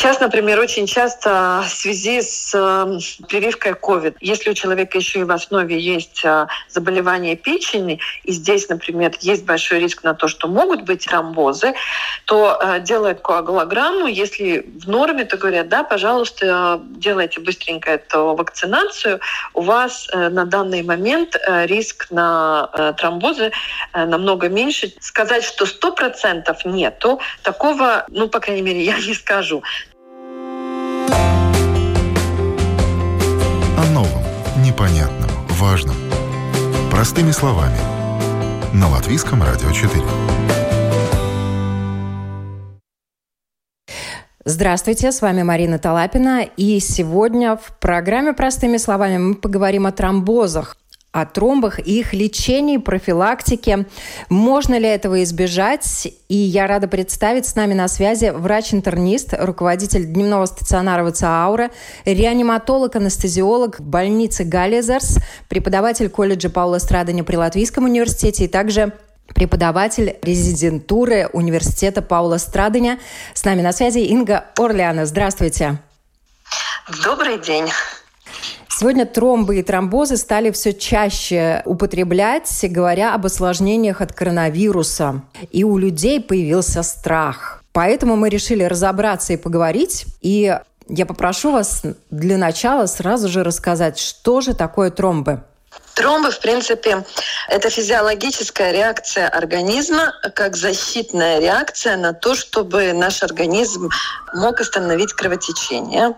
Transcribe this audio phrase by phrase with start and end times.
[0.00, 5.24] Сейчас, например, очень часто в связи с э, прививкой COVID, если у человека еще и
[5.24, 10.48] в основе есть э, заболевание печени, и здесь, например, есть большой риск на то, что
[10.48, 11.74] могут быть тромбозы,
[12.24, 14.06] то э, делают коагулограмму.
[14.06, 19.20] Если в норме, то говорят, да, пожалуйста, делайте быстренько эту вакцинацию.
[19.52, 23.52] У вас на данный момент риск на тромбозы
[23.92, 24.94] намного меньше.
[25.00, 29.62] Сказать, что сто процентов нету, такого, ну, по крайней мере, я не скажу.
[35.70, 35.94] Важном.
[36.90, 37.78] Простыми словами.
[38.74, 40.02] На Латвийском радио 4.
[44.44, 50.76] Здравствуйте, с вами Марина Талапина, и сегодня в программе «Простыми словами» мы поговорим о тромбозах
[51.12, 53.86] о тромбах и их лечении, профилактике.
[54.28, 56.08] Можно ли этого избежать?
[56.28, 61.70] И я рада представить с нами на связи врач-интернист, руководитель дневного стационара ВЦАУРа,
[62.04, 65.18] реаниматолог, анестезиолог больницы Галлизерс,
[65.48, 68.92] преподаватель колледжа Паула Страдания при Латвийском университете и также
[69.34, 72.98] преподаватель резидентуры университета Паула Страдания.
[73.34, 75.06] С нами на связи Инга Орлеана.
[75.06, 75.78] Здравствуйте.
[77.04, 77.66] Добрый день.
[78.80, 85.20] Сегодня тромбы и тромбозы стали все чаще употреблять, говоря об осложнениях от коронавируса.
[85.50, 87.62] И у людей появился страх.
[87.72, 90.06] Поэтому мы решили разобраться и поговорить.
[90.22, 95.42] И я попрошу вас для начала сразу же рассказать, что же такое тромбы.
[95.94, 97.04] Тромбы, в принципе,
[97.48, 103.90] это физиологическая реакция организма, как защитная реакция на то, чтобы наш организм
[104.34, 106.14] мог остановить кровотечение.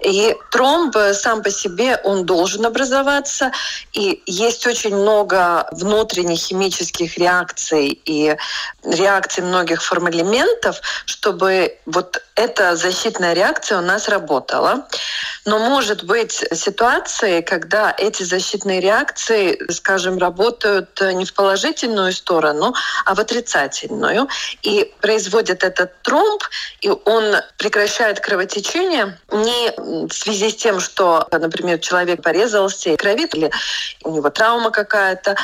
[0.00, 3.52] И тромб сам по себе, он должен образоваться.
[3.92, 8.36] И есть очень много внутренних химических реакций и
[8.84, 14.86] реакций многих формэлементов, чтобы вот эта защитная реакция у нас работала.
[15.44, 19.01] Но может быть ситуации, когда эти защитные реакции,
[19.70, 24.28] скажем, работают не в положительную сторону, а в отрицательную.
[24.62, 26.42] И производит этот тромб,
[26.80, 29.72] и он прекращает кровотечение не
[30.06, 33.50] в связи с тем, что, например, человек порезался и кровит, или
[34.04, 35.36] у него травма какая-то,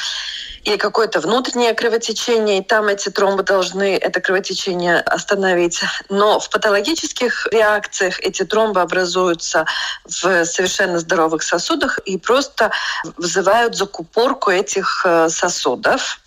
[0.64, 5.80] или какое-то внутреннее кровотечение, и там эти тромбы должны это кровотечение остановить.
[6.08, 9.66] Но в патологических реакциях эти тромбы образуются
[10.04, 12.70] в совершенно здоровых сосудах и просто
[13.16, 16.20] вызывают закупорку этих э, сосудов.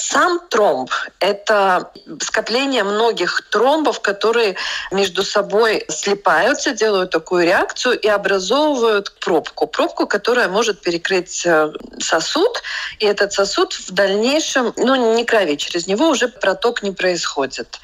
[0.00, 0.90] Сам тромб–
[1.20, 1.90] это
[2.22, 4.56] скопление многих тромбов, которые
[4.90, 9.66] между собой слипаются, делают такую реакцию и образовывают пробку.
[9.66, 12.62] Пробку, которая может перекрыть э, сосуд,
[12.98, 17.78] и этот сосуд в дальнейшем, ну, не крови, через него уже проток не происходит.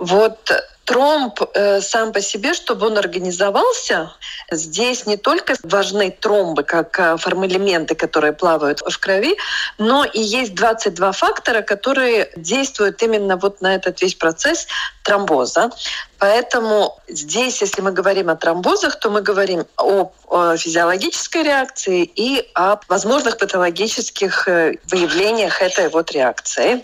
[0.00, 0.50] Вот
[0.84, 4.12] тромб э, сам по себе, чтобы он организовался,
[4.50, 9.36] здесь не только важны тромбы как э, формэлементы, которые плавают в крови,
[9.78, 14.66] но и есть 22 фактора, которые действуют именно вот на этот весь процесс
[15.02, 15.70] тромбоза.
[16.18, 20.10] Поэтому здесь, если мы говорим о тромбозах, то мы говорим о,
[20.56, 26.82] физиологической реакции и о возможных патологических э, выявлениях этой вот реакции.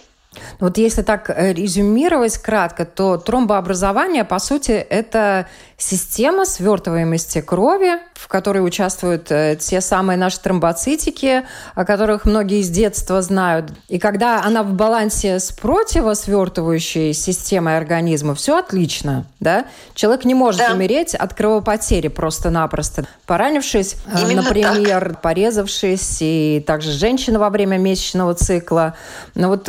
[0.60, 8.28] Вот если так э, резюмировать кратко, то тромбообразование, по сути, это система свертываемости крови, в
[8.28, 13.72] которой участвуют э, те самые наши тромбоцитики, о которых многие с детства знают.
[13.88, 19.24] И когда она в балансе с противосвертывающей системой организма, все отлично.
[19.40, 19.64] Да?
[19.94, 20.74] Человек не может да.
[20.74, 23.06] умереть от кровопотери просто-напросто.
[23.26, 25.22] Поранившись, э, Именно например, так.
[25.22, 28.94] порезавшись, и также женщина во время месячного цикла.
[29.34, 29.68] Но вот,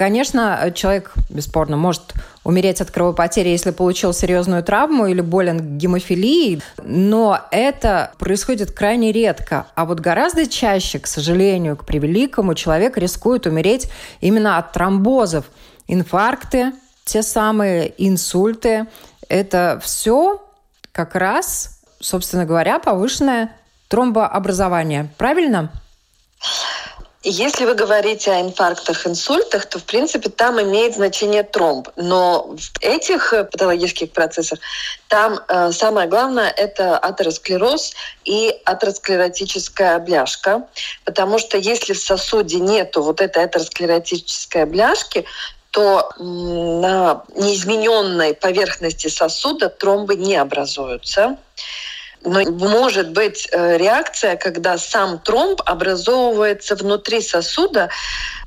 [0.00, 7.38] конечно, человек, бесспорно, может умереть от кровопотери, если получил серьезную травму или болен гемофилией, но
[7.50, 9.66] это происходит крайне редко.
[9.74, 13.90] А вот гораздо чаще, к сожалению, к превеликому, человек рискует умереть
[14.22, 15.44] именно от тромбозов.
[15.86, 16.72] Инфаркты,
[17.04, 18.86] те самые инсульты,
[19.28, 20.42] это все
[20.92, 23.54] как раз, собственно говоря, повышенное
[23.88, 25.10] тромбообразование.
[25.18, 25.70] Правильно?
[27.22, 31.88] Если вы говорите о инфарктах, инсультах, то, в принципе, там имеет значение тромб.
[31.96, 34.58] Но в этих э, патологических процессах
[35.08, 37.92] там э, самое главное– это атеросклероз
[38.24, 40.66] и атеросклеротическая бляшка.
[41.04, 45.26] Потому что если в сосуде нету вот этой атеросклеротической бляшки,
[45.72, 51.36] то на неизмененной поверхности сосуда тромбы не образуются.
[52.22, 57.88] Но может быть э, реакция, когда сам тромб образовывается внутри сосуда,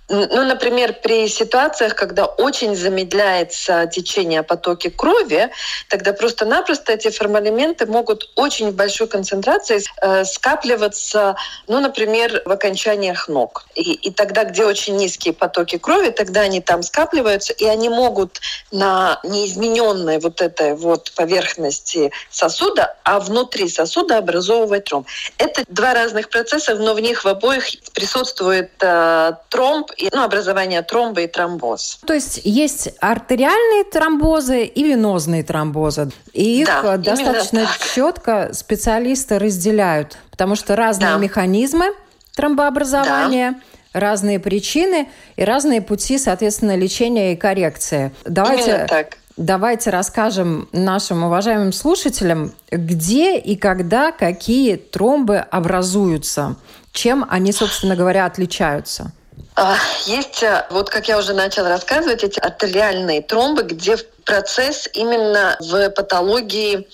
[0.09, 5.49] Ну, например, при ситуациях, когда очень замедляется течение потоки крови,
[5.87, 13.65] тогда просто-напросто эти формалименты могут очень большой концентрацией э, скапливаться, ну, например, в окончаниях ног.
[13.75, 18.41] И, и тогда, где очень низкие потоки крови, тогда они там скапливаются, и они могут
[18.71, 25.07] на неизмененной вот этой вот поверхности сосуда, а внутри сосуда образовывать тромб.
[25.37, 30.81] Это два разных процесса, но в них в обоих присутствует э, тромб, и, ну, образование
[30.81, 31.99] тромба и тромбоз.
[32.05, 36.11] То есть есть артериальные тромбозы и венозные тромбозы.
[36.33, 41.17] И их да, достаточно четко специалисты разделяют, потому что разные да.
[41.17, 41.93] механизмы
[42.35, 43.61] тромбообразования,
[43.93, 43.99] да.
[43.99, 48.11] разные причины и разные пути, соответственно, лечения и коррекции.
[48.25, 49.17] Давайте Именно так.
[49.35, 56.55] Давайте расскажем нашим уважаемым слушателям, где и когда какие тромбы образуются,
[56.91, 59.11] чем они, собственно говоря, отличаются.
[59.55, 65.57] А, есть, э, вот как я уже начала рассказывать, эти артериальные тромбы, где процесс именно
[65.59, 66.87] в патологии,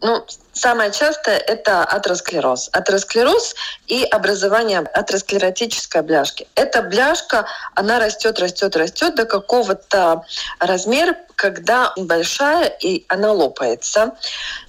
[0.00, 2.70] ну, самое частое это атеросклероз.
[2.72, 3.54] Атеросклероз
[3.86, 6.46] и образование атеросклеротической бляшки.
[6.54, 10.24] Эта бляшка, она растет, растет, растет до какого-то
[10.58, 14.12] размера, когда большая и она лопается.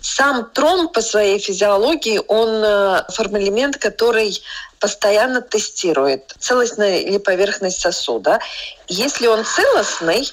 [0.01, 4.41] Сам тромб по своей физиологии, он э, формалимент, который
[4.79, 8.39] постоянно тестирует целостная ли поверхность сосуда.
[8.87, 10.27] Если он целостный,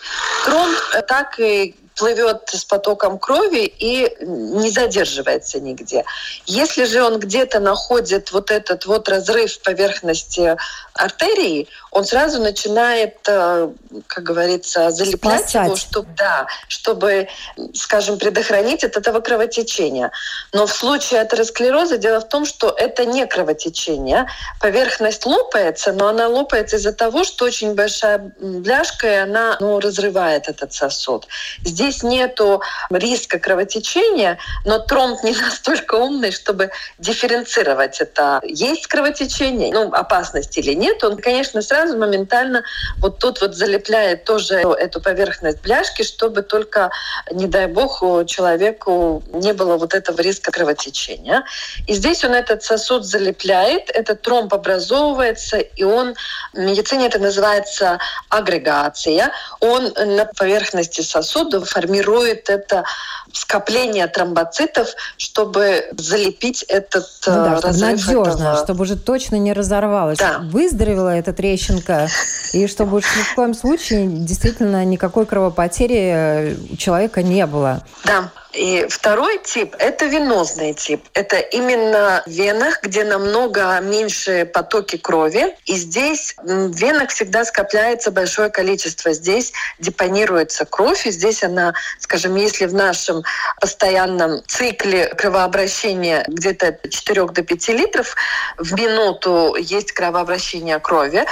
[0.44, 0.76] тромб
[1.08, 6.05] так и плывет с потоком крови и не задерживается нигде.
[6.46, 10.56] Если же он где-то находит вот этот вот разрыв поверхности
[10.94, 13.69] артерии, он сразу начинает, э,
[14.06, 15.67] как говорится, залеплять Спасать.
[15.67, 17.29] его, чтобы, да, чтобы,
[17.75, 20.11] скажем, предохранить от этого кровотечения.
[20.52, 24.26] Но в случае атеросклероза дело в том, что это не кровотечение.
[24.61, 30.49] Поверхность лопается, но она лопается из-за того, что очень большая бляшка, и она ну, разрывает
[30.49, 31.26] этот сосуд.
[31.64, 38.41] Здесь нету риска кровотечения, но тромб не настолько умный, чтобы дифференцировать это.
[38.45, 42.63] Есть кровотечение, ну, опасность или нет, он, конечно, сразу моментально
[42.99, 46.91] вот тут вот залепляет тоже эту поверхность бляшки, чтобы только,
[47.31, 51.45] не дай бог, человеку не было вот этого риска кровотечения.
[51.87, 56.15] И здесь он этот сосуд залепляет, этот тромб образовывается, и он,
[56.53, 57.99] в медицине это называется
[58.29, 62.85] агрегация, он на поверхности сосуда формирует это
[63.32, 68.06] скопление тромбоцитов, чтобы залепить этот ну да, э, разрыв.
[68.06, 68.56] Надежно, этого...
[68.65, 70.19] чтобы уже точно не разорвалось.
[70.19, 70.38] Да.
[70.53, 72.09] Выздоровела эта трещинка,
[72.53, 77.82] и чтобы уж ни в коем случае действительно никакой кровопотери э, у человека не было.
[78.05, 78.31] Да.
[78.55, 81.05] И второй тип– это венозный тип.
[81.15, 85.56] Это именно в венах, где намного меньше потоки крови.
[85.67, 89.12] И здесь в венах всегда скопляется большое количество.
[89.12, 93.23] Здесь депонируется кровь, и здесь она, скажем, если в нашем
[93.61, 98.15] постоянном цикле кровообращения где-то 4 до 5 литров
[98.59, 101.25] в минуту есть кровообращение крови,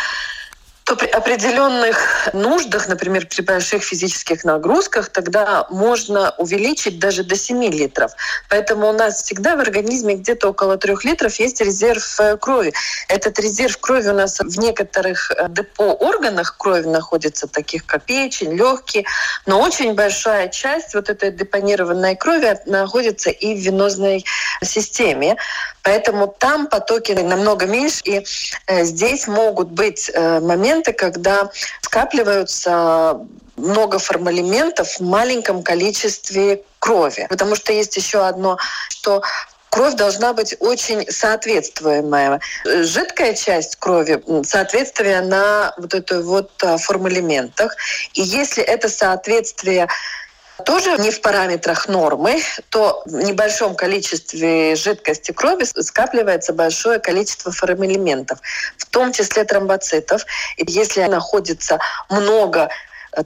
[0.85, 7.65] то при определенных нуждах, например, при больших физических нагрузках, тогда можно увеличить даже до 7
[7.65, 8.13] литров.
[8.49, 12.73] Поэтому у нас всегда в организме где-то около 3 литров есть резерв э, крови.
[13.09, 18.55] Этот резерв крови у нас в некоторых э, депо органах крови находится, таких как печень,
[18.57, 19.05] легкие,
[19.47, 24.25] но очень большая часть вот этой депонированной крови находится и в венозной
[24.63, 25.37] системе.
[25.85, 28.25] Поэтому там потоки намного меньше, и
[28.67, 31.51] э, здесь могут быть моменты, моменты, когда
[31.83, 33.21] скапливаются
[33.57, 37.27] много формалиментов в маленьком количестве крови.
[37.29, 39.23] Потому что есть еще одно, что
[39.69, 42.41] кровь должна быть очень соответствуемая.
[42.65, 47.77] Жидкая часть крови, соответствие на вот эту вот а, формалиментах.
[48.15, 49.89] И если это соответствие
[50.65, 58.39] тоже не в параметрах нормы, то в небольшом количестве жидкости крови скапливается большое количество фармэлементов,
[58.77, 60.25] в том числе тромбоцитов.
[60.57, 61.79] И если находится
[62.09, 62.69] много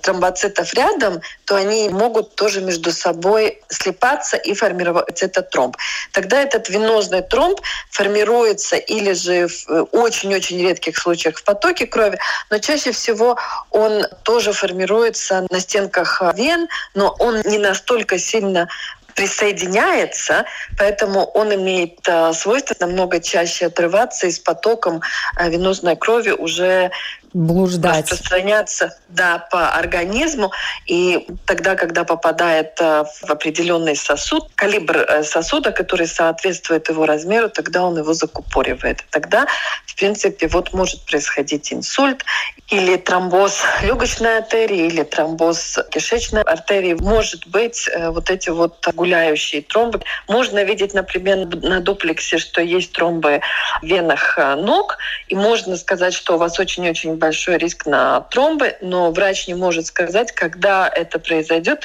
[0.00, 5.76] тромбоцитов рядом, то они могут тоже между собой слипаться и формировать этот тромб.
[6.12, 12.18] Тогда этот венозный тромб формируется или же в э, очень-очень редких случаях в потоке крови,
[12.50, 13.38] но чаще всего
[13.70, 18.68] он тоже формируется на стенках вен, но он не настолько сильно
[19.16, 20.44] присоединяется,
[20.78, 25.00] поэтому он имеет э, свойство намного чаще отрываться и с потоком
[25.38, 26.90] э, венозной крови уже
[27.36, 28.10] блуждать.
[28.10, 30.52] распространяться да, по организму.
[30.86, 37.50] И тогда, когда попадает э, в определенный сосуд, калибр э, сосуда, который соответствует его размеру,
[37.50, 39.04] тогда он его закупоривает.
[39.10, 39.46] Тогда,
[39.84, 42.24] в принципе, вот может происходить инсульт
[42.70, 46.94] или тромбоз легочной артерии, или тромбоз кишечной артерии.
[46.94, 50.00] Может быть, э, вот эти вот гуляющие тромбы.
[50.26, 53.42] Можно видеть, например, на дуплексе, что есть тромбы
[53.82, 54.96] в венах ног,
[55.28, 59.86] и можно сказать, что у вас очень-очень большой риск на тромбы, но врач не может
[59.86, 61.84] сказать, когда это произойдет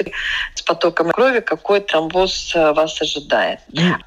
[0.53, 3.59] с потоком крови, какой тромбоз э, вас ожидает.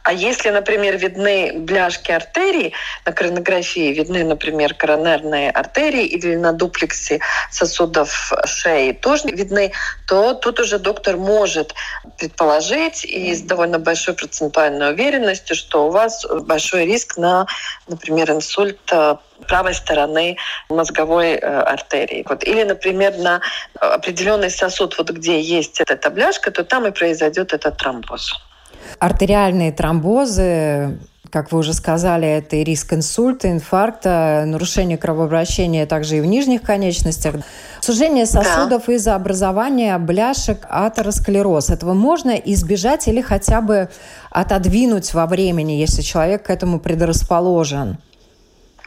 [0.05, 2.73] А если, например, видны бляшки артерий,
[3.05, 7.19] на коронографии видны, например, коронарные артерии или на дуплексе
[7.51, 9.73] сосудов шеи тоже видны,
[10.07, 11.75] то тут уже доктор может
[12.17, 17.47] предположить и с довольно большой процентуальной уверенностью, что у вас большой риск на,
[17.89, 19.17] например, инсульт э,
[19.49, 20.37] правой стороны
[20.69, 22.25] мозговой э, артерии.
[22.29, 22.45] Вот.
[22.45, 23.41] Или, например, на
[23.81, 28.35] определенный сосуд, вот где есть эта бляшка, то там и произойдет этот тромбоз.
[28.99, 30.99] Артериальные тромбозы
[31.35, 36.63] как вы уже сказали, это и риск инсульта, инфаркта, нарушение кровообращения также и в нижних
[36.63, 37.35] конечностях.
[37.81, 38.93] Сужение сосудов да.
[38.93, 41.71] из-за образования бляшек, атеросклероз.
[41.71, 43.89] Этого можно избежать или хотя бы
[44.31, 47.99] отодвинуть во времени, если человек к этому предрасположен?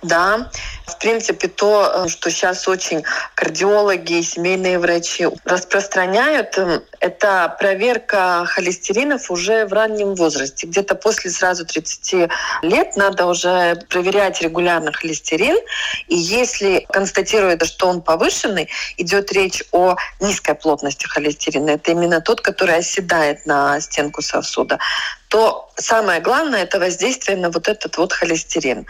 [0.04, 0.52] Да,
[0.86, 8.46] в принципе, то, э, что сейчас очень кардиологи и семейные врачи распространяют, эм, это проверка
[8.46, 10.68] холестеринов уже в раннем возрасте.
[10.68, 12.30] Где-то после сразу 30
[12.62, 15.58] лет надо уже проверять регулярно холестерин.
[16.08, 21.72] И если констатируется, что он повышенный, идет речь о низкой плотности холестерина.
[21.72, 24.78] Это именно тот, который оседает на стенку сосуда
[25.28, 28.86] то самое главное это воздействие на вот этот вот холестерин.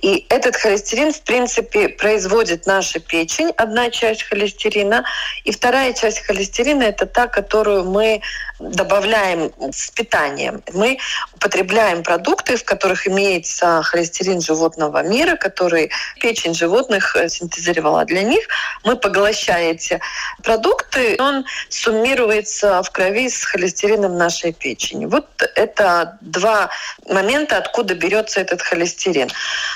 [0.00, 5.04] И этот холестерин, в принципе, производит наша печень, одна часть холестерина,
[5.44, 8.22] и вторая часть холестерина это та, которую мы
[8.60, 10.62] добавляем с питанием.
[10.72, 10.98] Мы
[11.34, 18.46] употребляем продукты, в которых имеется холестерин животного мира, который печень животных э, синтезировала для них.
[18.84, 20.00] Мы поглощаем эти
[20.42, 25.06] продукты, он суммируется в крови с холестерином нашей печени.
[25.06, 25.79] Вот это
[26.20, 26.70] два
[27.08, 29.30] момента, откуда берется этот холестерин.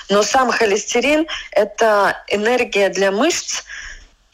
[0.09, 3.63] Но сам холестерин– это энергия для мышц,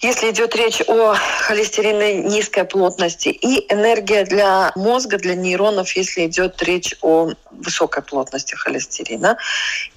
[0.00, 6.62] если идет речь о холестерине низкой плотности, и энергия для мозга, для нейронов, если идет
[6.62, 9.36] речь о высокой плотности холестерина.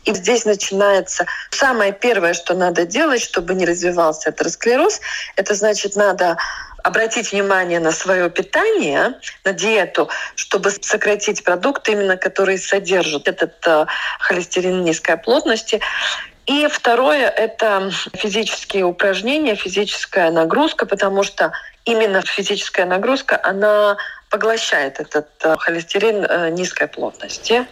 [0.04, 5.00] И здесь начинается самое первое, что надо делать, чтобы не развивался атеросклероз,
[5.38, 6.38] это значит надо
[6.84, 9.14] обратить внимание на свое питание,
[9.46, 13.86] на диету, чтобы сократить продукты, именно которые содержат этот э,
[14.20, 15.80] холестерин низкой плотности.
[16.46, 21.54] И второе– это физические упражнения, физическая нагрузка, потому что
[21.86, 23.98] именно физическая нагрузка, она
[24.30, 27.66] поглощает этот э, холестерин э, низкой плотности.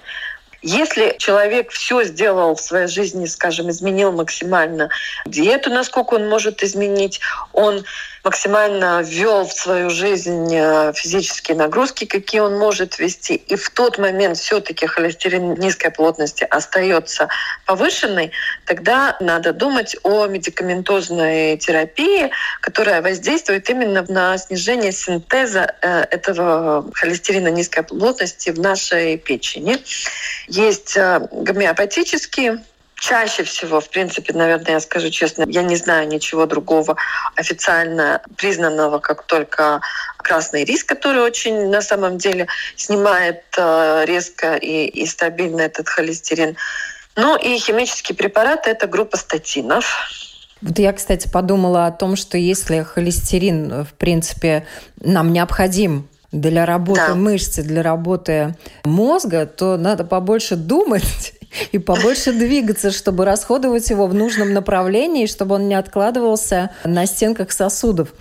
[0.62, 4.90] Если человек все сделал в своей жизни, скажем, изменил максимально
[5.26, 7.20] диету, насколько он может изменить,
[7.52, 7.84] он
[8.24, 13.98] максимально ввел в свою жизнь э, физические нагрузки, какие он может вести, и в тот
[13.98, 17.30] момент все-таки холестерин низкой плотности остается
[17.66, 18.32] повышенный,
[18.66, 27.48] тогда надо думать о медикаментозной терапии, которая воздействует именно на снижение синтеза э, этого холестерина
[27.48, 29.78] низкой плотности в нашей печени.
[30.48, 32.64] Есть э, гомеопатические
[33.02, 36.96] чаще всего, в принципе, наверное, я скажу честно, я не знаю ничего другого
[37.36, 39.82] официально признанного, как только
[40.18, 46.56] красный рис, который очень на самом деле снимает э, резко и, и стабильно этот холестерин.
[47.16, 49.86] Ну и химические препараты– это группа статинов.
[50.62, 54.68] Вот я, кстати, подумала о том, что если холестерин, в принципе,
[54.98, 57.16] нам необходим для работы да.
[57.16, 61.34] мышцы, для работы мозга, то надо побольше думать
[61.72, 67.52] и побольше двигаться, чтобы расходовать его в нужном направлении, чтобы он не откладывался на стенках
[67.52, 68.14] сосудов.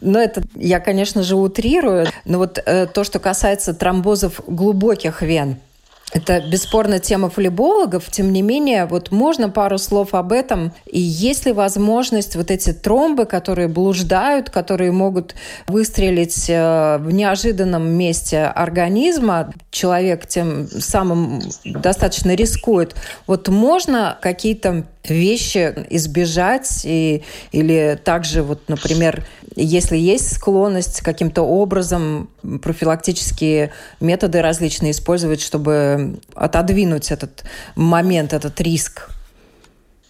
[0.00, 2.06] Но это я, конечно же, утрирую.
[2.24, 5.56] Но вот э, то, что касается тромбозов глубоких вен,
[6.12, 10.72] это бесспорно тема флебологов, тем не менее, вот можно пару слов об этом.
[10.86, 15.34] И есть ли возможность вот эти тромбы, которые блуждают, которые могут
[15.66, 22.94] выстрелить э, в неожиданном месте организма, человек тем самым достаточно рискует.
[23.26, 27.22] Вот можно какие-то вещи избежать и,
[27.52, 29.24] или также вот, например,
[29.64, 32.30] если есть склонность каким-то образом
[32.62, 39.10] профилактические методы различные использовать, чтобы отодвинуть этот момент, этот риск?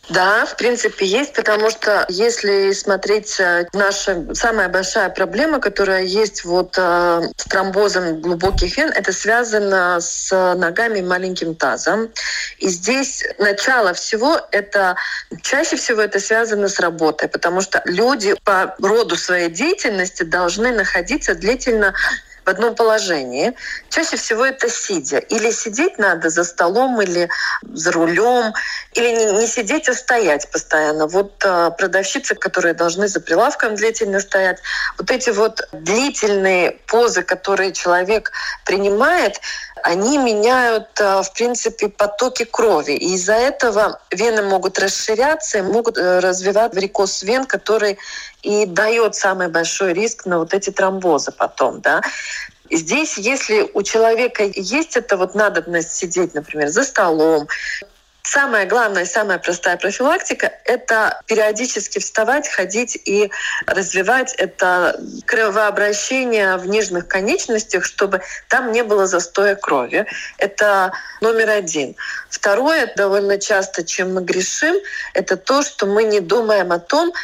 [0.08, 6.44] Да, в принципе, есть, потому что если смотреть э, наша самая большая проблема, которая есть
[6.44, 12.10] вот э, с тромбозом глубоких вен, это связано с ногами и маленьким тазом.
[12.58, 14.96] И здесь начало всего это
[15.42, 21.34] чаще всего это связано с работой, потому что люди по роду своей деятельности должны находиться
[21.34, 21.92] длительно
[22.48, 23.52] в одном положении.
[23.90, 25.18] Чаще всего это сидя.
[25.18, 27.28] Или сидеть надо за столом, или
[27.62, 28.54] за рулем,
[28.94, 31.06] или не, не сидеть, а стоять постоянно.
[31.06, 34.60] Вот а, продавщицы, которые должны за прилавком длительно стоять,
[34.96, 38.32] вот эти вот длительные позы, которые человек
[38.64, 39.42] принимает,
[39.82, 42.92] они меняют, а, в принципе, потоки крови.
[42.92, 47.98] И из-за этого вены могут расширяться могут э, развивать варикоз вен, который
[48.42, 51.80] и дает самый большой риск на вот эти тромбозы потом.
[51.80, 52.02] Да?
[52.70, 57.48] Здесь, если у человека есть эта вот надобность сидеть, например, за столом,
[58.30, 63.30] Самая главная, самая простая профилактика– это периодически вставать, ходить и
[63.66, 70.04] развивать это кровообращение в нижних конечностях, чтобы там не было застоя крови.
[70.36, 70.92] Это
[71.22, 71.96] номер один.
[72.28, 74.76] Второе, довольно часто, чем мы грешим,
[75.14, 77.14] это то, что мы не думаем о том,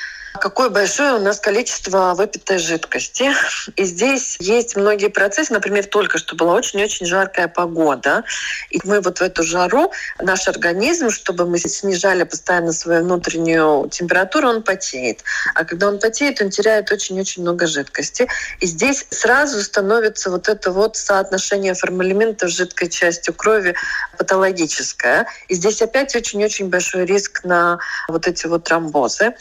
[0.41, 3.33] какое большое у нас количество выпитой жидкости.
[3.77, 5.53] И здесь есть многие процессы.
[5.53, 8.25] Например, только что была очень-очень жаркая погода.
[8.71, 14.49] И мы вот в эту жару, наш организм, чтобы мы снижали постоянно свою внутреннюю температуру,
[14.49, 15.23] он потеет.
[15.55, 18.27] А когда он потеет, он теряет очень-очень много жидкости.
[18.61, 23.75] И здесь сразу становится вот это вот соотношение формалиментов с жидкой частью крови
[24.19, 25.27] патологическое.
[25.49, 29.35] И здесь опять очень-очень большой риск на вот эти вот тромбозы.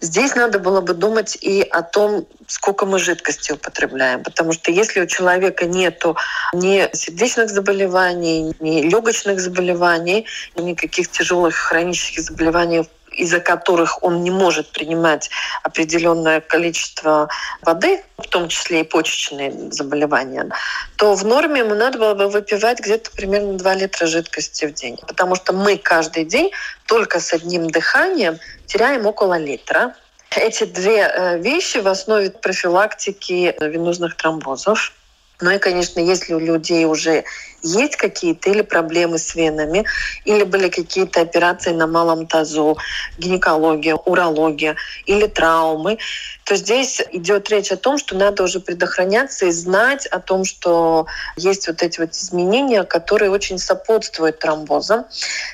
[0.00, 4.22] Здесь надо было бы думать и о том, сколько мы жидкости употребляем.
[4.22, 6.04] Потому что если у человека нет
[6.52, 10.26] ни сердечных заболеваний, ни легочных заболеваний,
[10.56, 15.30] никаких тяжелых хронических заболеваний из-за которых он не может принимать
[15.62, 17.28] определенное количество
[17.62, 20.48] воды, в том числе и почечные заболевания,
[20.96, 24.96] то в норме ему надо было бы выпивать где-то примерно 2 литра жидкости в день.
[25.06, 26.50] Потому что мы каждый день
[26.86, 29.94] только с одним дыханием теряем около литра.
[30.30, 34.92] Эти две э, вещи в основе профилактики венозных тромбозов.
[35.40, 37.24] Ну и, конечно, если у людей уже
[37.62, 39.84] есть какие-то или проблемы с венами,
[40.24, 42.78] или были какие-то операции на малом тазу,
[43.18, 45.98] гинекология, урология или травмы,
[46.44, 51.06] то здесь идет речь о том, что надо уже предохраняться и знать о том, что
[51.36, 55.04] есть вот эти вот изменения, которые очень сопутствуют тромбозам.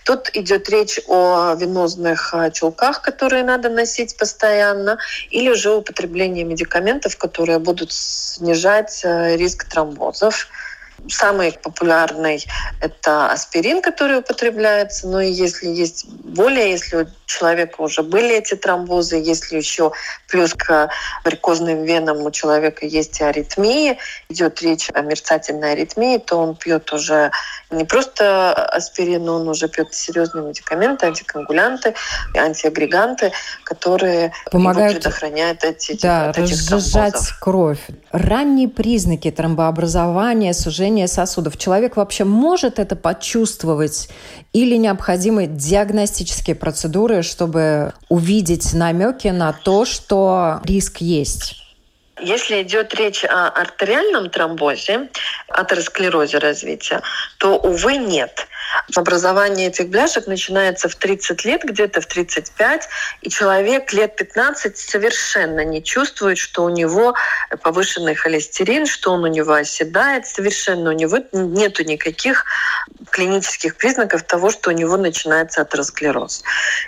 [0.05, 4.99] Тут идет речь о венозных а, чулках, которые надо носить постоянно,
[5.31, 10.49] или уже употребление медикаментов, которые будут снижать а, риск тромбозов.
[11.09, 12.45] Самый популярный–
[12.81, 15.07] это аспирин, который употребляется.
[15.09, 19.93] Но и если есть более, если у человека уже были эти тромбозы, если еще
[20.29, 20.89] плюс к
[21.25, 27.31] варикозным венам у человека есть аритмии, идет речь о мерцательной аритмии, то он пьет уже
[27.71, 31.95] не просто аспирин, но он уже пьет серьезные медикаменты, антикоагулянты,
[32.37, 33.33] антиагреганты,
[33.65, 37.39] которые помогают предохранять эти, да, от этих разжижать тромбозов.
[37.41, 37.81] кровь.
[38.13, 41.57] Ранние признаки тромбообразования, сужения сосудов.
[41.57, 44.09] Человек вообще может это почувствовать
[44.53, 51.64] или необходимы диагностические процедуры, чтобы увидеть намеки на то, что риск есть?
[52.21, 55.09] Если идет речь о артериальном тромбозе,
[55.49, 57.03] атеросклерозе развития,
[57.39, 58.47] то, увы, нет.
[58.95, 62.89] Образование этих бляшек начинается в 30 лет, где-то в 35,
[63.23, 67.15] и человек лет 15 совершенно не чувствует, что у него
[67.63, 72.45] повышенный холестерин, что он у него оседает, совершенно у него нет никаких
[73.11, 76.43] клинических признаков того, что у него начинается атеросклероз.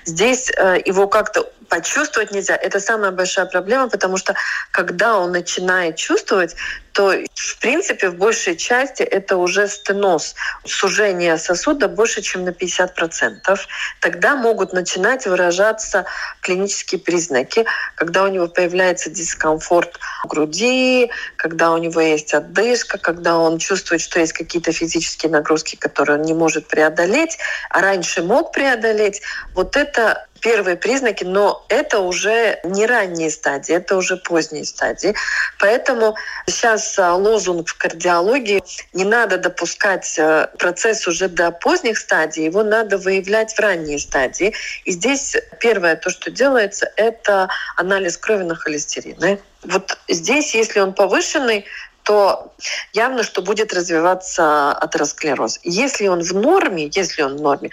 [0.05, 2.57] Здесь э, его как-то почувствовать нельзя.
[2.57, 4.35] Это самая большая проблема, потому что
[4.71, 6.57] когда он начинает чувствовать,
[6.97, 13.59] то в принципе в большей части это уже стеноз, сужение сосуда больше, чем на 50%.
[14.01, 16.07] Тогда могут начинать выражаться
[16.41, 23.37] клинические признаки, когда у него появляется дискомфорт в груди, когда у него есть отдышка, когда
[23.37, 27.37] он чувствует, что есть какие-то физические нагрузки, которые он не может преодолеть,
[27.69, 29.21] а раньше мог преодолеть.
[29.55, 35.15] Вот это первые признаки, но это уже не ранние стадии, это уже поздние стадии.
[35.59, 42.45] Поэтому сейчас а, лозунг в кардиологии не надо допускать а, процесс уже до поздних стадий,
[42.45, 44.55] его надо выявлять в ранние стадии.
[44.85, 49.39] И здесь первое, то, что делается, это анализ крови на холестерин.
[49.63, 51.65] Вот здесь, если он повышенный,
[52.07, 52.53] то
[52.93, 55.59] явно, что будет развиваться атеросклероз.
[55.65, 57.71] Если он в норме, если он в норме,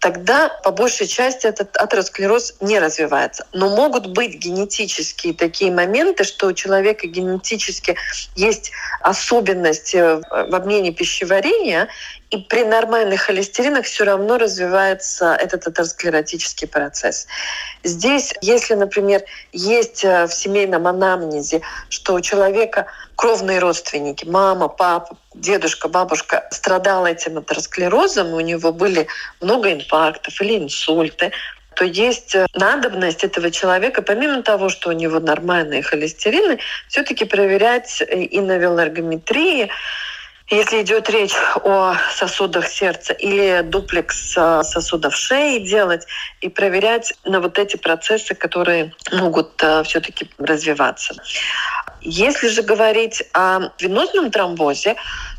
[0.00, 3.46] тогда по большей части этот атеросклероз не развивается.
[3.52, 7.96] Но могут быть генетические такие моменты, что у человека генетически
[8.34, 11.88] есть особенности в обмене пищеварения,
[12.30, 17.26] и при нормальных холестеринах все равно развивается этот атеросклеротический процесс.
[17.84, 25.16] Здесь, если, например, есть э, в семейном анамнезе, что у человека кровные родственники, мама, папа,
[25.34, 29.06] дедушка, бабушка страдал этим атеросклерозом, у него были
[29.40, 31.32] много инфарктов или инсульты,
[31.76, 36.58] то есть э, надобность этого человека, помимо того, что у него нормальные холестерины,
[36.88, 39.70] все-таки проверять и на велоргометрии,
[40.48, 46.06] если идет речь о сосудах сердца или дуплекс э, сосудов шеи делать
[46.40, 51.14] и проверять на вот эти процессы, которые могут э, все-таки развиваться.
[52.00, 54.94] Если же говорить о венозном тромбозе,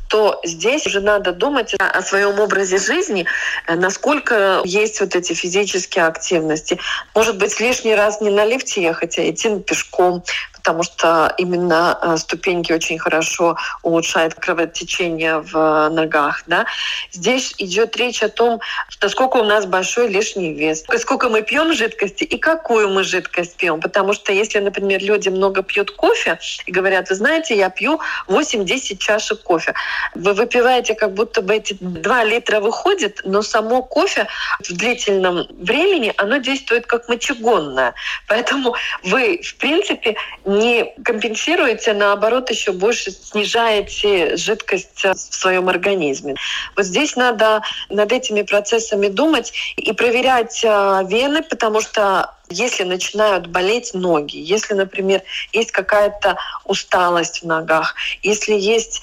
[0.07, 3.25] то здесь уже надо думать о своем образе жизни,
[3.67, 6.79] э, насколько есть вот эти физические активности.
[7.15, 10.23] Может быть, лишний раз не на лифте ехать, а идти пешком,
[10.67, 16.43] потому что именно э, ступеньки очень хорошо улучшают кровотечение в ногах.
[16.45, 16.65] Да?
[17.13, 18.59] Здесь идет речь о том,
[19.01, 23.79] насколько у нас большой лишний вес, сколько мы пьем жидкости и какую мы жидкость пьем.
[23.79, 28.97] Потому что если, например, люди много пьют кофе и говорят, вы знаете, я пью 8-10
[28.97, 29.73] чашек кофе,
[30.15, 34.27] вы выпиваете, как будто бы эти 2 литра выходит, но само кофе
[34.59, 37.93] в длительном времени, оно действует как мочегонное.
[38.27, 46.35] Поэтому вы, в принципе, не компенсируете, наоборот, еще больше снижаете жидкость в своем организме.
[46.75, 53.47] Вот здесь надо над этими процессами думать и проверять а, вены, потому что если начинают
[53.47, 59.01] болеть ноги, если, например, есть какая-то усталость в ногах, если есть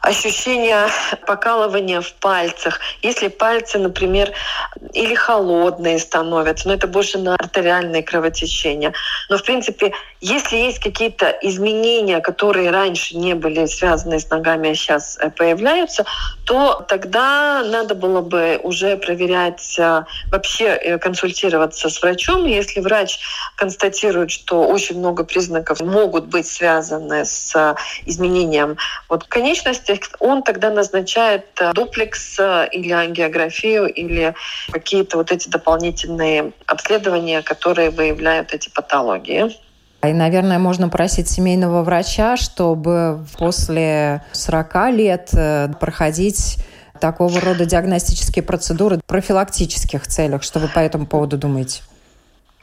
[0.00, 0.86] ощущение
[1.26, 2.80] покалывания в пальцах.
[3.02, 4.32] Если пальцы, например,
[4.94, 8.92] или холодные становятся, но это больше на артериальное кровотечение.
[9.28, 14.74] Но, в принципе, если есть какие-то изменения, которые раньше не были связаны с ногами, а
[14.74, 16.04] сейчас э, появляются,
[16.44, 22.44] то тогда надо было бы уже проверять, э, вообще э, консультироваться с врачом.
[22.46, 23.20] Если врач
[23.56, 28.76] констатирует, что очень много признаков могут быть связаны с изменением
[29.08, 32.38] вот конечности, он тогда назначает дуплекс
[32.72, 34.34] или ангиографию или
[34.70, 39.56] какие-то вот эти дополнительные обследования, которые выявляют эти патологии.
[40.02, 46.56] И, наверное, можно просить семейного врача, чтобы после 40 лет э, проходить
[47.00, 50.42] такого рода диагностические процедуры в профилактических целях.
[50.42, 51.82] Что вы по этому поводу думаете?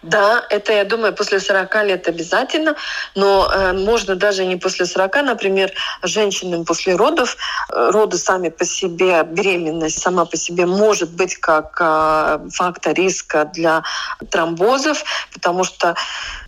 [0.03, 2.75] Да, это, я думаю, после 40 лет обязательно,
[3.15, 5.71] но э, можно даже не после 40, например,
[6.03, 7.35] женщинам после родов.
[7.71, 13.45] Э, роды сами по себе, беременность сама по себе может быть как э, фактор риска
[13.45, 13.83] для
[14.29, 15.95] тромбозов, потому что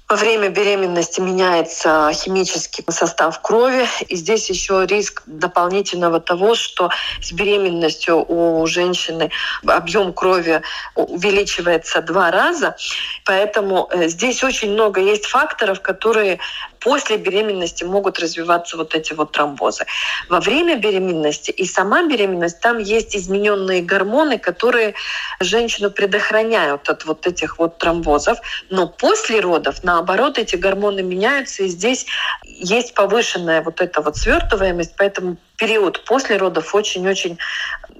[0.09, 6.89] во время беременности меняется химический состав крови, и здесь еще риск дополнительного того, что
[7.21, 9.29] с беременностью у женщины
[9.67, 10.61] объем крови
[10.95, 12.75] увеличивается два раза,
[13.23, 16.39] поэтому э, здесь очень много есть факторов, которые
[16.79, 19.85] после беременности могут развиваться вот эти вот тромбозы.
[20.29, 24.95] Во время беременности и сама беременность, там есть измененные гормоны, которые
[25.39, 28.39] женщину предохраняют от вот этих вот тромбозов.
[28.69, 32.05] Но после родов, наоборот, эти гормоны меняются, и здесь
[32.43, 37.37] есть повышенная вот эта вот свертываемость, поэтому период после родов очень-очень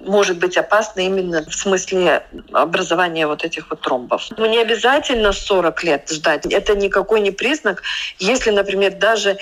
[0.04, 4.28] может быть опасно именно в смысле образования вот этих вот тромбов.
[4.36, 6.46] Но не обязательно 40 лет ждать.
[6.46, 7.82] Это никакой не признак.
[8.18, 9.38] Если, например, даже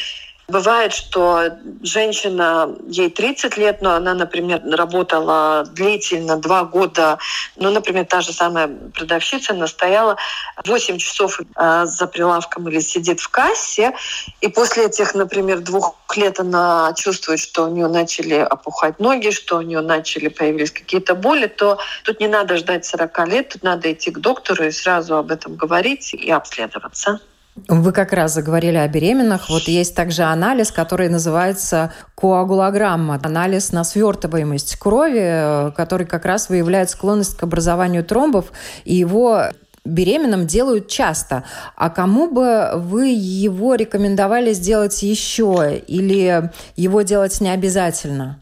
[0.48, 7.18] Бывает, что женщина, ей 30 лет, но она, например, работала длительно, два года.
[7.56, 10.16] Ну, например, та же самая продавщица настояла
[10.64, 13.92] 8 часов э, за прилавком или сидит в кассе,
[14.40, 19.58] и после этих, например, двух лет она чувствует, что у нее начали опухать ноги, что
[19.58, 23.92] у нее начали появились какие-то боли, то тут не надо ждать 40 лет, тут надо
[23.92, 27.20] идти к доктору и сразу об этом говорить и обследоваться.
[27.66, 29.48] Вы как раз заговорили о беременных.
[29.48, 33.20] Вот есть также анализ, который называется коагулограмма.
[33.22, 38.52] Анализ на свертываемость крови, который как раз выявляет склонность к образованию тромбов.
[38.84, 39.44] И его
[39.84, 41.44] беременным делают часто.
[41.74, 45.82] А кому бы вы его рекомендовали сделать еще?
[45.86, 48.40] Или его делать не обязательно?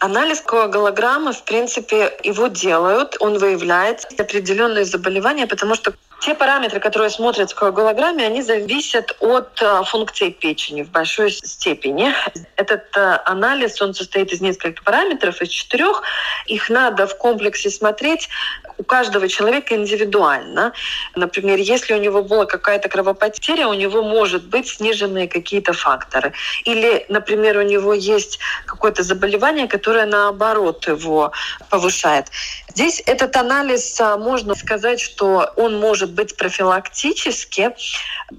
[0.00, 7.10] Анализ коагулограммы, в принципе, его делают, он выявляет определенные заболевания, потому что те параметры, которые
[7.10, 12.14] смотрят в коагулограмме, они зависят от э, функции печени в большой степени.
[12.56, 16.02] Этот э, анализ, он состоит из нескольких параметров, из четырех.
[16.46, 18.30] Их надо в комплексе смотреть
[18.78, 20.72] у каждого человека индивидуально.
[21.14, 26.32] Например, если у него была какая-то кровопотеря, у него может быть сниженные какие-то факторы.
[26.64, 31.32] Или, например, у него есть какое-то заболевание, которое наоборот его
[31.68, 32.28] повышает.
[32.68, 37.74] Здесь этот анализ, а, можно сказать, что он может быть профилактически,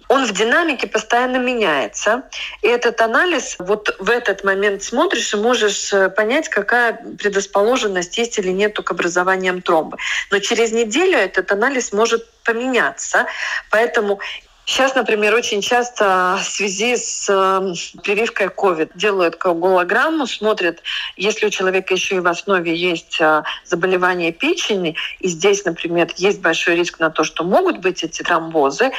[0.07, 2.23] он в динамике постоянно меняется.
[2.61, 8.39] И этот анализ, вот в этот момент смотришь и можешь э, понять, какая предрасположенность есть
[8.39, 9.97] или нет к образованиям тромба.
[10.31, 13.25] Но через неделю этот анализ может поменяться.
[13.69, 14.19] Поэтому
[14.67, 20.81] Сейчас, например, очень часто в связи с э, прививкой COVID делают коагулограмму, смотрят,
[21.15, 26.41] если у человека еще и в основе есть э, заболевание печени, и здесь, например, есть
[26.41, 28.91] большой риск на то, что могут быть эти тромбозы,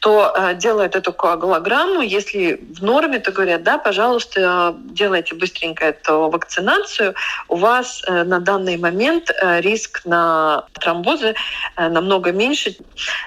[0.00, 2.00] то э, делают эту коагулограмму.
[2.00, 7.14] Если в норме, то говорят, да, пожалуйста, делайте быстренько эту вакцинацию.
[7.46, 11.36] У вас на данный момент риск на тромбозы
[11.76, 12.74] намного меньше.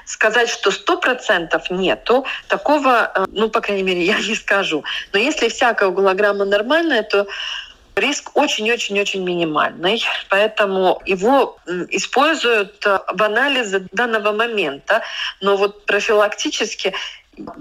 [0.06, 2.26] Сказать, что 100% нет, нету.
[2.48, 4.84] Такого, э, ну, по крайней мере, я не скажу.
[5.14, 7.28] Но если всякая углограмма нормальная, то
[7.96, 11.58] риск очень-очень-очень минимальный, поэтому его
[11.90, 15.02] используют э, в анализе данного момента,
[15.42, 16.94] но вот профилактически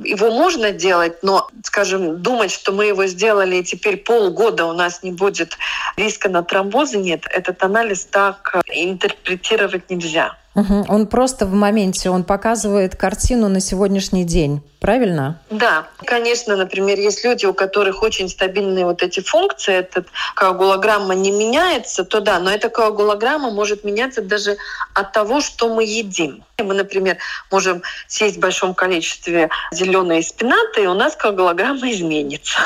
[0.05, 5.03] его можно делать, но, скажем, думать, что мы его сделали, и теперь полгода у нас
[5.03, 5.59] не будет
[5.97, 10.37] риска на тромбозы, нет, этот анализ так э, интерпретировать нельзя.
[10.55, 10.87] Угу.
[10.89, 15.41] Он просто в моменте, он показывает картину на сегодняшний день, правильно?
[15.51, 21.33] Да, конечно, например, есть люди, у которых очень стабильные вот эти функции, этот коагулограмма не
[21.33, 24.57] меняется, то да, но эта коагулограмма может меняться даже
[24.95, 26.45] от того, что мы едим.
[26.59, 27.19] Мы, например,
[27.51, 32.59] можем съесть в большом количестве зеленые спинаты, и у нас коагулограмма изменится.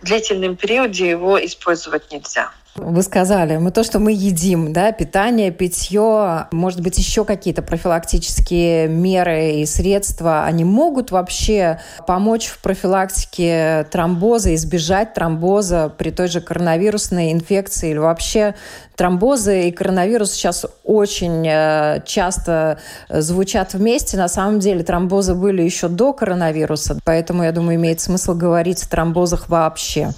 [0.00, 2.52] В длительном периоде его использовать нельзя.
[2.80, 8.88] Вы сказали, мы то, что мы едим, да, питание, питье, может быть, еще какие-то профилактические
[8.88, 16.40] меры и средства, они могут вообще помочь в профилактике тромбоза, избежать тромбоза при той же
[16.40, 18.54] коронавирусной инфекции или вообще
[18.96, 24.16] тромбозы и коронавирус сейчас очень э, часто звучат вместе.
[24.16, 28.88] На самом деле тромбозы были еще до коронавируса, поэтому, я думаю, имеет смысл говорить о
[28.88, 30.12] тромбозах вообще.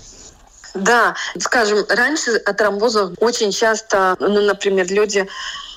[0.75, 5.29] Да, скажем, раньше от тромбозов очень часто, ну, например, люди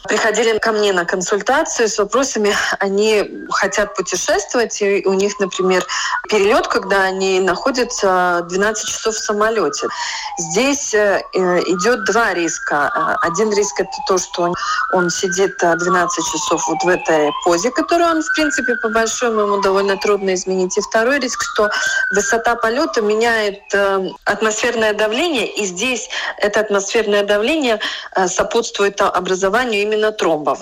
[0.07, 5.85] приходили ко мне на консультацию с вопросами, они хотят путешествовать, и у них, например,
[6.29, 9.87] перелет, когда они находятся 12 часов в самолете.
[10.37, 12.91] Здесь э, идет два риска.
[12.95, 14.53] Э, один риск это то, что
[14.93, 19.41] он, сидит 12 э, часов вот в этой позе, которую он, в принципе, по большому
[19.41, 20.77] ему довольно трудно изменить.
[20.77, 21.69] И второй риск, что
[22.11, 23.61] высота полета меняет
[24.25, 27.79] атмосферное давление, и здесь это атмосферное давление
[28.27, 30.62] сопутствует образованию именно именно тромбов.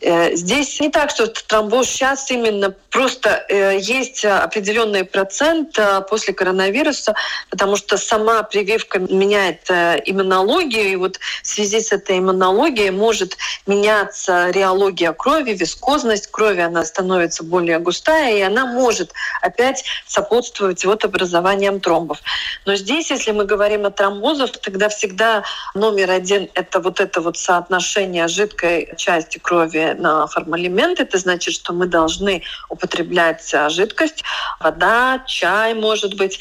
[0.00, 6.32] Э, здесь не так, что тромбоз сейчас именно просто э, есть определенный процент э, после
[6.34, 7.14] коронавируса,
[7.50, 13.36] потому что сама прививка меняет иммунологию, и вот в связи с этой иммунологией может
[13.66, 19.12] меняться реология крови, вискозность крови, она становится более густая, и она может
[19.42, 22.18] опять сопутствовать вот образованием тромбов.
[22.66, 25.42] Но здесь, если мы говорим о тромбозах, тогда всегда
[25.74, 31.00] номер один— это вот это вот соотношение жидкой жидкой части крови на формалимент.
[31.00, 34.24] Это значит, что мы должны употреблять жидкость,
[34.60, 36.40] вода, чай, может быть,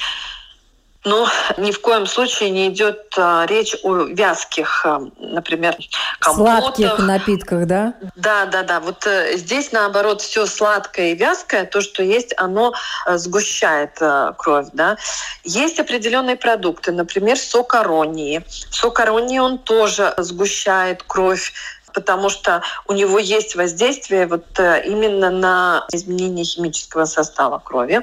[1.08, 5.78] но ни в коем случае не идет а, речь о вязких, а, например,
[6.20, 6.76] компотах.
[6.76, 7.94] Сладких напитках, да?
[8.18, 8.82] Да, да, да.
[8.82, 12.74] Вот э, здесь, наоборот, все сладкое и вязкое, то, что есть, оно
[13.06, 14.68] э, сгущает э, кровь.
[14.74, 14.98] Да?
[15.46, 18.44] Есть определенные продукты, например, сок аронии.
[18.70, 21.54] Сок аронии, он тоже сгущает кровь
[21.94, 28.02] потому что у него есть воздействие вот э, именно на изменение химического состава крови.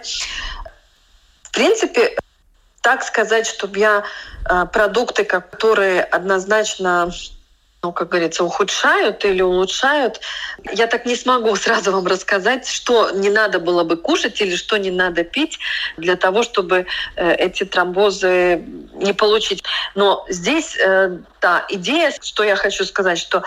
[1.43, 2.17] В принципе,
[2.81, 4.05] так сказать, чтобы я
[4.49, 7.11] э, продукты, которые однозначно
[7.85, 10.21] ну, как говорится, ухудшают или улучшают.
[10.73, 14.79] Я так не смогу сразу вам рассказать, что не надо было бы кушать или что
[14.79, 15.59] не надо пить
[15.99, 19.63] для того, чтобы э, эти тромбозы не получить.
[19.95, 23.45] Но здесь, э, да, идея, что я хочу сказать, что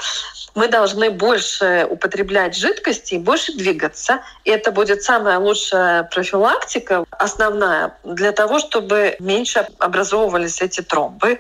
[0.53, 4.21] мы должны больше употреблять жидкости и больше двигаться.
[4.43, 11.39] И это будет самая лучшая профилактика, основная, для того, чтобы меньше образовывались эти тромбы.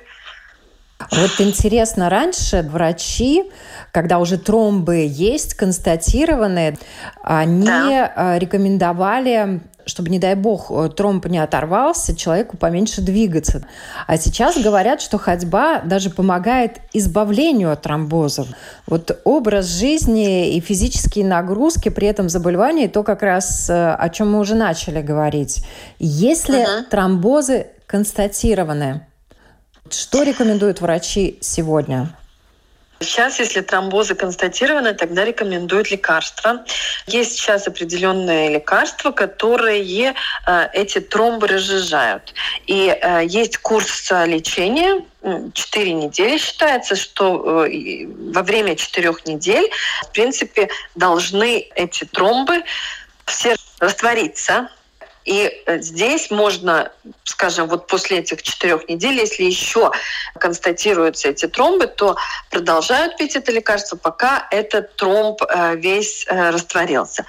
[1.11, 3.51] Вот интересно, раньше врачи,
[3.91, 6.77] когда уже тромбы есть, констатированные,
[7.21, 8.13] они да.
[8.15, 13.65] А, рекомендовали чтобы, не дай бог, э, тромб не оторвался, человеку поменьше двигаться.
[14.05, 18.47] А сейчас говорят, что ходьба даже помогает избавлению от тромбозов.
[18.85, 24.33] Вот образ жизни и физические нагрузки при этом заболевании, то как раз э, о чем
[24.33, 25.63] мы уже начали говорить.
[25.99, 26.89] Если uh-huh.
[26.89, 29.07] тромбозы констатированы,
[29.93, 32.15] что рекомендуют врачи сегодня?
[32.99, 36.65] Сейчас, если тромбозы констатированы, тогда рекомендуют лекарства.
[37.05, 40.15] Есть сейчас определенные лекарства, которые
[40.47, 42.33] э, эти тромбы разжижают.
[42.65, 45.03] И э, есть курс лечения,
[45.53, 49.69] 4 недели считается, что э, во время 4 недель,
[50.03, 52.63] в принципе, должны эти тромбы
[53.25, 54.69] все раствориться
[55.27, 56.89] и э, здесь можно,
[57.25, 59.91] скажем, вот после этих четырех недель, если еще
[60.39, 62.15] констатируются эти тромбы, то
[62.49, 67.25] продолжают пить это лекарство, пока этот тромб э, весь э, растворился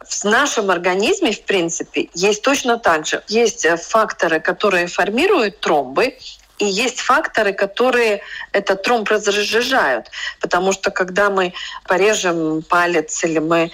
[0.00, 3.22] в нашем организме, в принципе, есть точно так же.
[3.28, 6.16] Есть факторы, которые формируют тромбы,
[6.58, 8.22] и есть факторы, которые
[8.52, 10.06] этот тромб разжижают.
[10.40, 11.52] Потому что когда мы
[11.86, 13.70] порежем палец или мы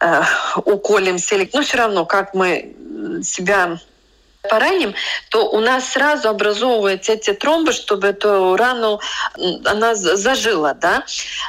[0.00, 0.22] э,
[0.64, 2.74] уколемся, или, ну, все равно, как мы
[3.22, 3.78] себя
[4.48, 4.94] пораним,
[5.30, 9.00] то у нас сразу образовываются эти тромбы, чтобы эту рану
[9.64, 11.04] она зажила, да.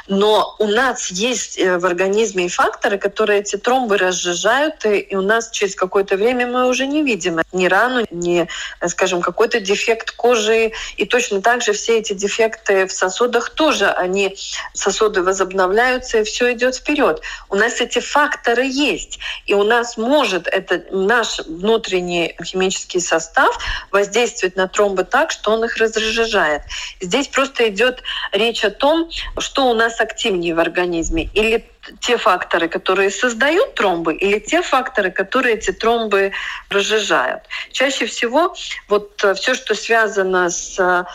[0.08, 5.50] Но у нас есть э, в организме факторы, которые эти тромбы разжижают, и у нас
[5.50, 8.48] через какое-то время мы уже не видим ни рану, ни,
[8.80, 10.72] э, скажем, какой-то дефект кожи.
[10.96, 14.36] И точно так же все эти дефекты в сосудах тоже, они
[14.72, 17.20] сосуды возобновляются, и все идет вперед.
[17.50, 23.58] У нас эти факторы есть, и у нас может это наш внутренний химический химический состав
[23.90, 26.62] воздействует на тромбы так, что он их разжижает.
[27.00, 31.28] Здесь просто идет речь о том, что у нас активнее в организме.
[31.34, 31.64] Или
[32.00, 36.32] те факторы, которые создают тромбы, или те факторы, которые эти тромбы
[36.70, 37.42] разжижают.
[37.72, 38.54] Чаще всего
[38.88, 41.06] вот э, все, что связано с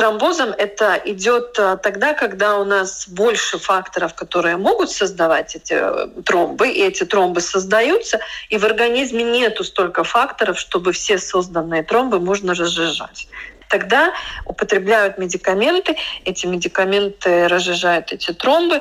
[0.00, 6.22] тромбозом это идет э, тогда, когда у нас больше факторов, которые могут создавать эти э,
[6.24, 12.18] тромбы, и эти тромбы создаются, и в организме нету столько факторов, чтобы все созданные тромбы
[12.18, 13.28] можно разжижать.
[13.68, 14.14] Тогда
[14.46, 18.80] употребляют медикаменты, эти медикаменты разжижают эти тромбы,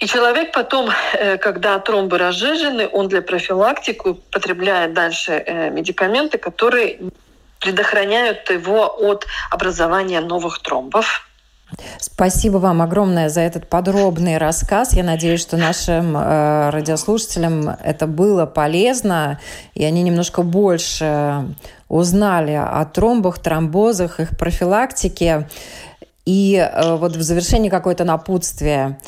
[0.00, 6.98] и человек потом, э, когда тромбы разжижены, он для профилактики употребляет дальше медикаменты, которые
[7.60, 11.26] предохраняют его от образования новых тромбов.
[11.98, 14.92] Спасибо вам огромное за этот подробный рассказ.
[14.94, 19.38] Я надеюсь, что нашим э, радиослушателям это было полезно,
[19.74, 21.44] и они немножко больше
[21.88, 25.48] узнали о тромбах, тромбозах, их профилактике.
[26.24, 28.98] И э, вот в завершении какое-то напутствие,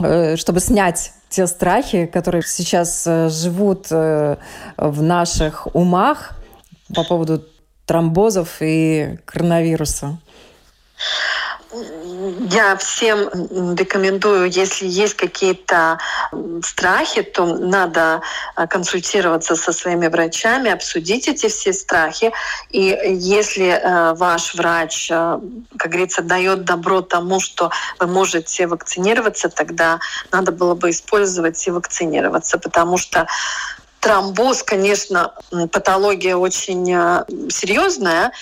[0.00, 4.36] э, чтобы снять те страхи, которые сейчас э, живут э,
[4.76, 6.32] в наших умах
[6.94, 7.42] по поводу
[7.86, 10.18] тромбозов и коронавируса?
[12.50, 13.28] Я всем
[13.74, 15.98] рекомендую, если есть какие-то
[16.62, 18.22] страхи, то надо
[18.54, 22.32] а, консультироваться со своими врачами, обсудить эти все страхи.
[22.70, 25.40] И если э, ваш врач, э,
[25.76, 29.98] как говорится, дает добро тому, что вы можете вакцинироваться, тогда
[30.30, 33.26] надо было бы использовать и вакцинироваться, потому что
[34.04, 35.32] тромбоз, конечно,
[35.72, 38.32] патология очень э, серьезная,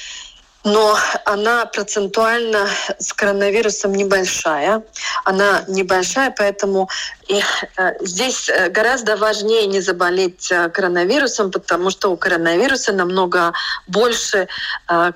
[0.65, 4.83] но она процентуально с коронавирусом небольшая.
[5.25, 6.89] Она небольшая, поэтому
[7.33, 7.41] и,
[7.79, 13.53] э, здесь э, гораздо важнее не заболеть э, коронавирусом, потому что у коронавируса намного
[13.87, 14.49] больше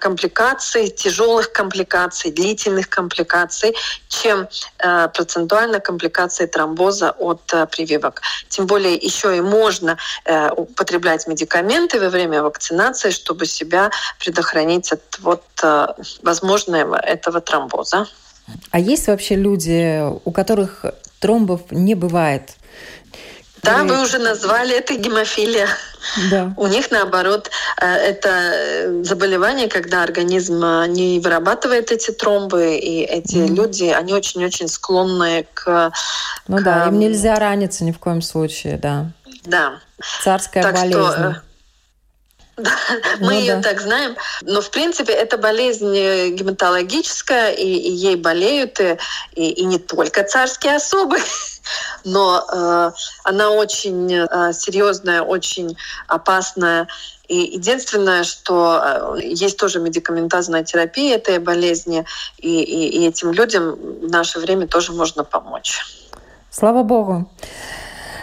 [0.01, 3.75] компликаций, тяжелых компликаций, длительных компликаций,
[4.09, 4.49] чем
[5.15, 8.23] процентуально компликации тромбоза от прививок.
[8.49, 9.99] Тем более еще и можно
[10.57, 15.45] употреблять медикаменты во время вакцинации, чтобы себя предохранить от вот,
[16.23, 18.07] возможного этого тромбоза.
[18.71, 20.85] А есть вообще люди, у которых
[21.21, 22.57] тромбов не бывает.
[23.63, 25.69] Да, вы уже назвали это гемофилия.
[26.31, 26.55] Да.
[26.57, 27.51] У них, наоборот,
[27.81, 33.55] э, это заболевание, когда организм э, не вырабатывает эти тромбы, и эти mm.
[33.55, 35.93] люди, они очень-очень склонны к...
[36.47, 36.63] Ну к...
[36.63, 39.11] да, им нельзя раниться ни в коем случае, да.
[39.45, 39.81] Да.
[40.23, 41.01] Царская так болезнь.
[41.01, 41.43] Что,
[42.57, 42.71] Да,
[43.21, 43.63] мы ну, ее да.
[43.63, 44.17] так знаем.
[44.43, 48.99] Но, в принципе, это болезнь э, гематологическая, и, и ей болеют и,
[49.35, 51.19] и, и не только царские особы,
[52.05, 52.91] но э,
[53.25, 56.89] она очень э, серьезная, очень опасная.
[57.29, 62.07] И единственное, что э, есть тоже медикаментозная терапия этой болезни,
[62.39, 65.85] и, и, и этим людям в наше время тоже можно помочь.
[66.51, 67.29] Слава Богу.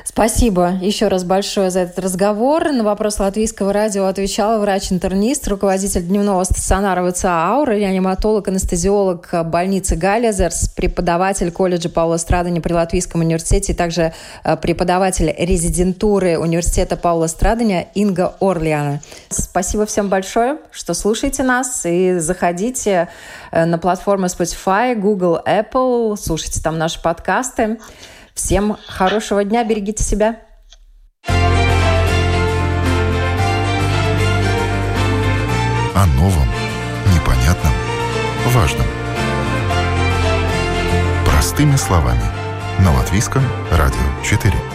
[0.06, 2.72] Спасибо еще раз большое за этот разговор.
[2.74, 10.70] На вопрос Латвийского радио отвечала врач-интернист, руководитель дневного стационара ВЦА «Аура», реаниматолог, анестезиолог больницы Галлезерс,
[10.76, 18.36] преподаватель колледжа Паула Страдания при Латвийском университете, также э, преподаватель резидентуры университета Паула Страдания Инга
[18.42, 19.02] Орлиана.
[19.30, 23.08] Спасибо всем большое, что слушаете нас и заходите
[23.52, 27.78] э, на платформы Spotify, Google, Apple, слушайте там наши подкасты.
[28.34, 30.42] Всем хорошего дня, берегите себя.
[35.96, 36.48] О новом,
[37.14, 37.74] непонятном,
[38.48, 38.88] важном.
[41.26, 42.24] Простыми словами.
[42.80, 44.73] На Латвийском радио 4.